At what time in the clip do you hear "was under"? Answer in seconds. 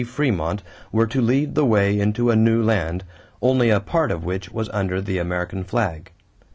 4.51-4.99